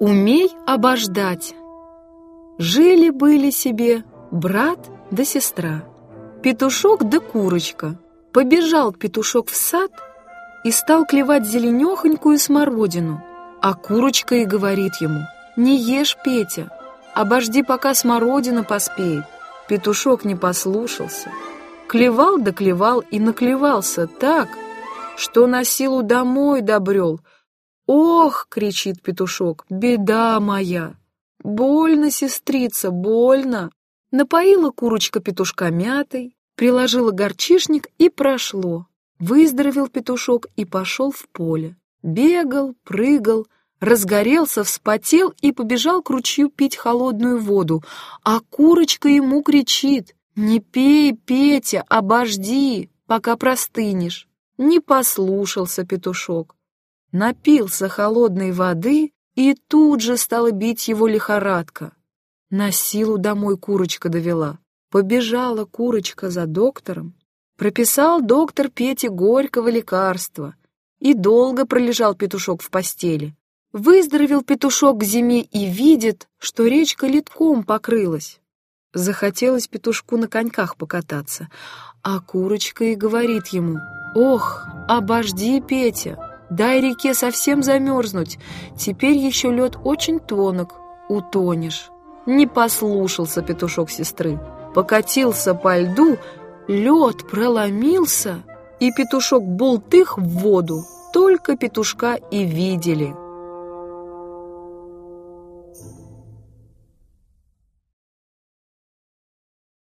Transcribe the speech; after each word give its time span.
Умей 0.00 0.54
обождать. 0.64 1.56
Жили-были 2.56 3.50
себе 3.50 4.04
брат 4.30 4.78
да 5.10 5.24
сестра, 5.24 5.82
петушок 6.40 7.08
да 7.08 7.18
курочка. 7.18 7.98
Побежал 8.32 8.92
петушок 8.92 9.48
в 9.48 9.56
сад 9.56 9.90
и 10.62 10.70
стал 10.70 11.04
клевать 11.04 11.46
зеленехонькую 11.46 12.38
смородину, 12.38 13.24
а 13.60 13.74
курочка 13.74 14.36
и 14.36 14.44
говорит 14.44 14.94
ему, 15.00 15.22
«Не 15.56 15.76
ешь, 15.76 16.16
Петя, 16.24 16.70
обожди, 17.14 17.64
пока 17.64 17.92
смородина 17.92 18.62
поспеет». 18.62 19.24
Петушок 19.68 20.24
не 20.24 20.36
послушался, 20.36 21.32
клевал 21.88 22.38
да 22.38 22.52
клевал 22.52 23.00
и 23.00 23.18
наклевался 23.18 24.06
так, 24.06 24.48
что 25.16 25.48
на 25.48 25.64
силу 25.64 26.04
домой 26.04 26.60
добрел— 26.60 27.20
«Ох!»— 27.88 28.48
кричит 28.50 29.00
петушок, 29.00 29.64
«беда 29.70 30.38
моя!» 30.40 30.94
«Больно, 31.42 32.10
сестрица, 32.10 32.90
больно!» 32.90 33.70
Напоила 34.10 34.70
курочка 34.70 35.20
петушка 35.20 35.70
мятой, 35.70 36.36
приложила 36.54 37.12
горчишник 37.12 37.88
и 37.96 38.10
прошло. 38.10 38.86
Выздоровел 39.18 39.88
петушок 39.88 40.48
и 40.54 40.66
пошел 40.66 41.10
в 41.10 41.28
поле. 41.30 41.76
Бегал, 42.02 42.74
прыгал, 42.84 43.46
разгорелся, 43.80 44.64
вспотел 44.64 45.32
и 45.40 45.52
побежал 45.52 46.02
к 46.02 46.10
ручью 46.10 46.50
пить 46.50 46.76
холодную 46.76 47.38
воду. 47.38 47.82
А 48.22 48.40
курочка 48.40 49.08
ему 49.08 49.42
кричит 49.42 50.14
«Не 50.36 50.60
пей, 50.60 51.14
Петя, 51.14 51.84
обожди, 51.88 52.90
пока 53.06 53.36
простынешь». 53.36 54.28
Не 54.58 54.80
послушался 54.80 55.84
петушок 55.86 56.57
напился 57.12 57.88
холодной 57.88 58.52
воды, 58.52 59.12
и 59.34 59.54
тут 59.54 60.00
же 60.00 60.16
стала 60.16 60.50
бить 60.50 60.88
его 60.88 61.06
лихорадка. 61.06 61.92
На 62.50 62.72
силу 62.72 63.18
домой 63.18 63.56
курочка 63.56 64.08
довела. 64.08 64.58
Побежала 64.90 65.64
курочка 65.64 66.30
за 66.30 66.46
доктором. 66.46 67.14
Прописал 67.56 68.22
доктор 68.22 68.68
Пете 68.68 69.10
горького 69.10 69.68
лекарства. 69.68 70.54
И 70.98 71.14
долго 71.14 71.66
пролежал 71.66 72.14
петушок 72.14 72.62
в 72.62 72.70
постели. 72.70 73.36
Выздоровел 73.72 74.42
петушок 74.42 75.00
к 75.00 75.04
зиме 75.04 75.42
и 75.42 75.66
видит, 75.66 76.26
что 76.38 76.66
речка 76.66 77.06
литком 77.06 77.64
покрылась. 77.64 78.40
Захотелось 78.94 79.68
петушку 79.68 80.16
на 80.16 80.26
коньках 80.26 80.76
покататься, 80.76 81.48
а 82.02 82.20
курочка 82.20 82.84
и 82.84 82.94
говорит 82.94 83.48
ему, 83.48 83.78
«Ох, 84.14 84.66
обожди, 84.88 85.60
Петя, 85.60 86.27
Дай 86.50 86.80
реке 86.80 87.14
совсем 87.14 87.62
замерзнуть. 87.62 88.38
Теперь 88.76 89.16
еще 89.16 89.50
лед 89.50 89.76
очень 89.84 90.18
тонок. 90.18 90.74
Утонешь. 91.08 91.90
Не 92.26 92.46
послушался 92.46 93.42
петушок 93.42 93.90
сестры. 93.90 94.38
Покатился 94.74 95.54
по 95.54 95.78
льду, 95.78 96.18
лед 96.68 97.26
проломился, 97.30 98.42
и 98.80 98.92
петушок 98.92 99.44
бултых 99.44 100.18
в 100.18 100.22
воду. 100.22 100.82
Только 101.12 101.56
петушка 101.56 102.18
и 102.30 102.44
видели. 102.44 103.14